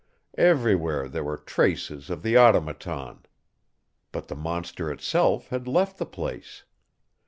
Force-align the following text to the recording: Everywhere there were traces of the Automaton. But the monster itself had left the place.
Everywhere 0.39 1.07
there 1.07 1.23
were 1.23 1.37
traces 1.37 2.09
of 2.09 2.23
the 2.23 2.35
Automaton. 2.35 3.23
But 4.11 4.29
the 4.29 4.35
monster 4.35 4.89
itself 4.91 5.49
had 5.49 5.67
left 5.67 5.99
the 5.99 6.07
place. 6.07 6.63